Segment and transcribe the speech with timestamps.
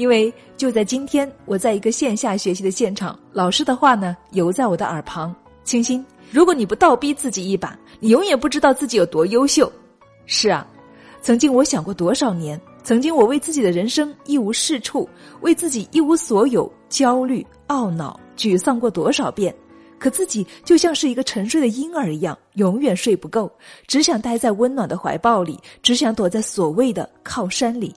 [0.00, 9.70] 因为就在今天，我在一个线下学习的现场，老师的话呢犹在我的耳旁：清新，如果你不倒逼自己一把，你永远不知道自己有多优秀。
[10.24, 10.66] 是啊，
[11.20, 15.06] 曾经我想过多少年，曾经我为自己的人生一无是处，
[15.42, 19.54] 为自己一无所有，焦虑、懊恼、沮丧过多少遍。
[19.98, 23.52] 可自己就像是一个沉睡的婴儿一样，永远睡不够，
[23.86, 27.94] 只想待在温暖的怀抱里，只想躲在所谓的靠山里。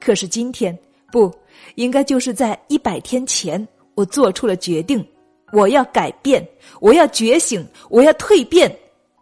[0.00, 0.76] 可是今天，
[1.10, 1.32] 不
[1.76, 5.06] 应该就是在一百天前，我做出了决定，
[5.52, 6.46] 我要改变，
[6.80, 8.74] 我要觉醒，我要蜕变，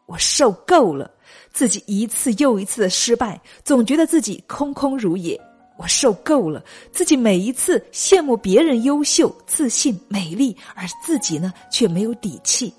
[0.07, 1.11] 我受够了
[1.53, 5.41] 自己一次又一次的失败，总觉得自己空空如也。
[5.77, 12.73] 我受够了自己每一次羡慕别人优秀、自信、美丽，而自己呢却没有底气。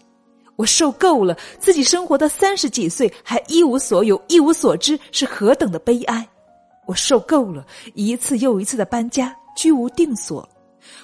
[0.56, 6.26] 我受够了自己生活到三十几岁还一无所有、一无所知是何等的悲哀。
[6.86, 10.48] 我受够了一次又一次的搬家、居无定所。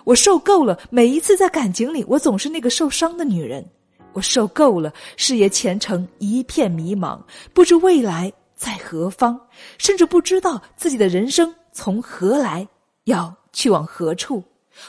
[0.04, 3.66] 我受够了每一次在感情里我总是那个受伤的女人。
[4.14, 7.20] 我受够了事业前程一片迷茫，
[7.54, 9.40] 不知未来在何方，
[9.78, 11.54] 甚至不知道自己的人生。
[11.72, 12.68] 从何来？
[13.06, 14.44] 要去往何处？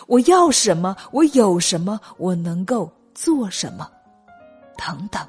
[0.07, 0.97] 我要什么？
[1.13, 2.01] 我有什么？
[2.19, 3.89] 我能够做什么？
[4.77, 5.25] 等等。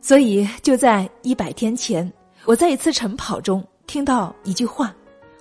[0.00, 2.12] 所以就在一百天前，
[2.46, 4.94] 我在一次晨跑中听到一句话：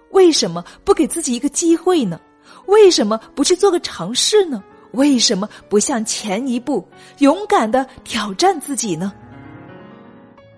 [0.10, 2.20] 为什么不给自己一个机会呢？
[2.66, 4.64] 为什么不去做个尝试呢？
[4.94, 6.84] 为什么不向前一步，
[7.20, 9.14] 勇敢的挑战自己呢？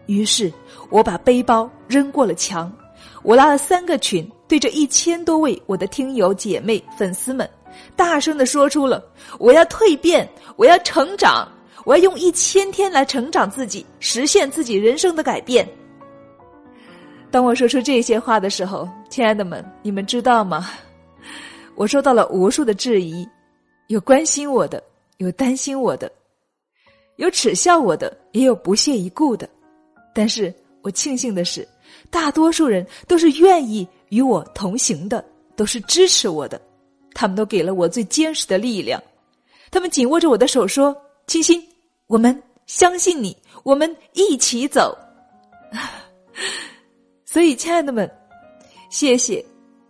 [0.06, 0.52] 于是，
[0.90, 2.72] 我把背包扔过了墙，
[3.23, 7.50] 我拉了三个群，对着一千多位我的听友姐妹、粉丝们，
[7.94, 9.03] 大声的说出了
[9.38, 11.45] ：“我要蜕变，我要成长，
[11.84, 15.68] 我要用一千天来成长自己，实现自己人生的改变。”
[17.30, 20.70] 当我说出这些话的时候，亲爱的们，你们知道吗？
[21.75, 23.28] 我收到了无数的质疑，
[23.88, 24.81] 有关心我的，
[25.17, 26.12] 有担心我的，
[27.18, 29.47] 有耻笑我的，也有不屑一顾的。
[30.13, 31.68] 但是我庆幸的是，
[32.09, 35.23] 大多数人都是愿意与我同行的，
[35.56, 36.59] 都是支持我的，
[37.13, 39.02] 他们都给了我最坚实的力量，
[39.69, 40.96] 他们紧握着我的手说
[41.28, 41.62] ：“清新，
[42.07, 44.97] 我们相信你，我们一起走。
[47.30, 48.10] ”所以，亲爱的们，
[48.90, 49.44] 谢谢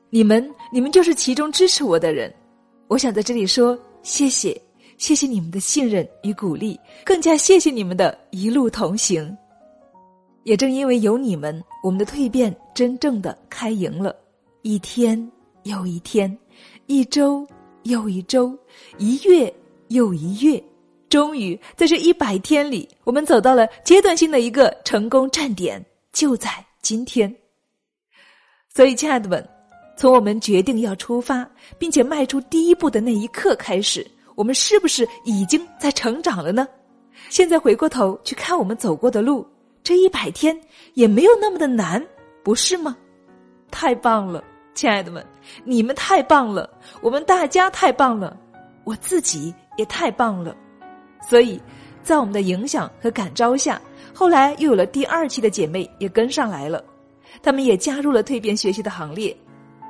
[0.10, 0.44] 你们，
[0.74, 2.34] 你们就是其中支持我的人。
[2.88, 4.60] 我想在这里说谢谢，
[4.98, 9.38] 谢谢你们的信任与鼓励，更加谢谢你们的一路同行。
[10.46, 14.16] 也正因为有你们，我们的蜕变真正的开营了。
[14.64, 15.32] 一天
[15.62, 16.36] 又一天，
[16.88, 17.48] 一周
[17.84, 18.58] 又一周，
[18.98, 19.54] 一月
[19.90, 20.62] 又一月，
[21.08, 26.50] 终于在这一百天里，我们走到了阶段性的一个成功站点，就在
[26.88, 27.36] 今天。
[28.74, 29.46] 所以，亲爱的们，
[29.98, 31.46] 从我们决定要出发，
[31.78, 36.66] 并且迈出第一步的那一刻开始，我们是不是已经在成长了呢？
[37.28, 39.46] 现在回过头去看我们走过的路。
[39.84, 40.58] 这一百天
[40.94, 42.02] 也没有那么的难，
[42.42, 42.96] 不是吗？
[43.70, 44.42] 太棒了，
[44.74, 45.26] 亲爱的们，
[45.66, 46.70] 你们太棒了，
[47.02, 48.40] 我们大家太棒了，
[48.86, 50.56] 我自己也太棒了。
[51.28, 51.62] 所以，
[52.02, 53.82] 在我们的影响和感召下，
[54.18, 56.84] 后来又有了第二期的姐妹也跟上来了，
[57.44, 59.38] 她们也加入了蜕变学习的行列。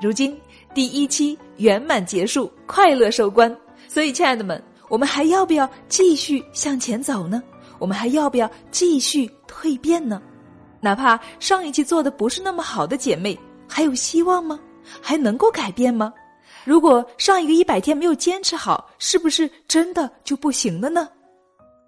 [0.01, 0.37] 如今
[0.73, 3.49] 第一期圆满结束，快乐收官。
[3.87, 7.41] 所以，亲爱的们，我们还要不要继续向前走呢？
[7.79, 10.21] 我们还要不要继续蜕变呢？
[10.81, 14.59] 哪怕上一期做的不是那么好的姐妹，还有希望吗？
[15.01, 16.13] 还能够改变吗？
[16.65, 21.07] 如果上一个一百天没有坚持好，是不是真的就不行了呢？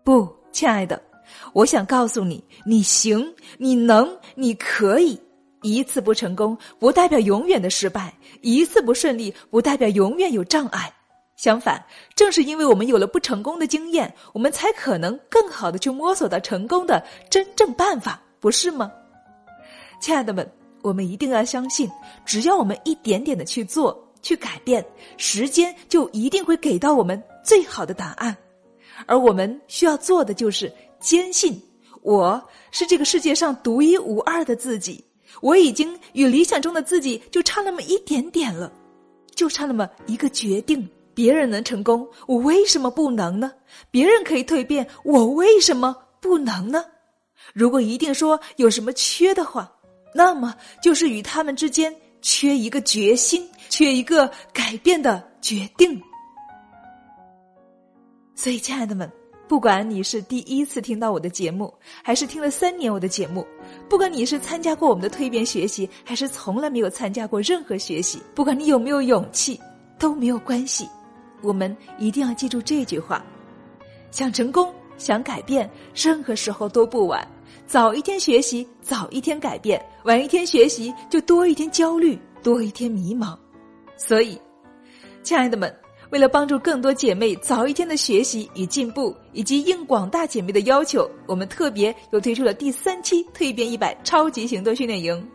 [0.05, 1.01] 不，亲爱的，
[1.53, 5.19] 我想告诉你，你行，你能，你可以。
[5.61, 8.09] 一次不成功，不代表永远的失败；
[8.41, 10.89] 一次不顺利，不代表永远有障碍。
[11.35, 11.83] 相反，
[12.15, 18.89] 正是因为我们有了不成功的经验，我们才可能更好的去摸索到成功的真正办法，不是吗？
[19.99, 20.49] 亲爱的们，
[20.81, 21.89] 我们一定要相信，
[22.25, 24.85] 只要我们一点点的去做、去改变，
[25.17, 28.35] 时间就一定会给到我们最好的答案。
[29.05, 31.61] 而我们需要做的就是坚信，
[32.01, 35.03] 我是这个世界上独一无二的自己，
[35.41, 38.71] 我已经与理想中的自己就差那么一点点了，
[39.33, 40.87] 就差那么一个决定。
[41.15, 43.51] 别人能成功，我为什么不能呢？
[43.91, 46.85] 别人可以蜕变，我为什么不能呢？
[47.53, 49.69] 如果一定说有什么缺的话，
[50.13, 56.01] 那么就是与他们之间缺一个决心，缺一个改变的决定。
[58.33, 59.11] 所以，亲爱的们，
[59.49, 61.73] 不管你是第一次听到我的节目，
[62.03, 63.43] 还是听了三年我的节目，
[63.89, 69.59] 不管你是参加过我们的蜕变学习，还是从来没有参加过任何学习，不管你有没有勇气，
[69.97, 70.87] 都没有关系。
[71.41, 73.25] 我们一定要记住这句话：
[74.11, 77.27] 想成功，想改变，任何时候都不晚。
[77.65, 83.35] 早一天学习，早一天改变；晚一天学习，就多一天焦虑，多一天迷茫。
[83.97, 84.39] 所以，
[85.23, 85.75] 亲爱的们。
[86.11, 95.27] 为了帮助更多姐妹早一天的学习与进步，以及应广大姐妹的要求，我们特别又推出了第三期蜕变一百超级行动训练营。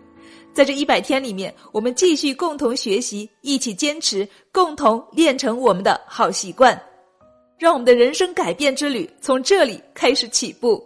[0.52, 6.80] 在这一百天里面，我们继续共同学习，一起坚持，共同练成我们的好习惯，
[7.58, 10.80] 让我们的人生改变之旅从这里开始起步。